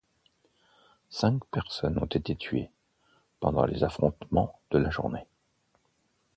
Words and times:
Cinq 1.11 1.45
personnes 1.51 1.99
ont 1.99 2.07
été 2.07 2.35
tuées 2.35 2.71
pendant 3.39 3.65
les 3.67 3.83
affrontements 3.83 4.59
de 4.71 4.79
la 4.79 4.89
journée. 4.89 5.27